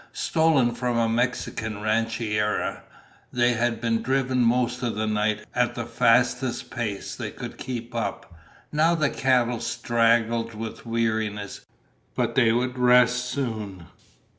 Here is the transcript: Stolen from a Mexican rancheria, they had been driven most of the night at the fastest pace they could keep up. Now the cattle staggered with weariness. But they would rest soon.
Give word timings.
Stolen 0.13 0.73
from 0.73 0.97
a 0.97 1.07
Mexican 1.07 1.79
rancheria, 1.79 2.81
they 3.31 3.53
had 3.53 3.79
been 3.79 4.01
driven 4.01 4.39
most 4.39 4.81
of 4.81 4.95
the 4.95 5.05
night 5.05 5.45
at 5.53 5.75
the 5.75 5.85
fastest 5.85 6.71
pace 6.71 7.15
they 7.15 7.29
could 7.29 7.59
keep 7.59 7.93
up. 7.93 8.33
Now 8.71 8.95
the 8.95 9.11
cattle 9.11 9.59
staggered 9.59 10.55
with 10.55 10.87
weariness. 10.87 11.67
But 12.15 12.33
they 12.33 12.51
would 12.51 12.79
rest 12.79 13.25
soon. 13.29 13.85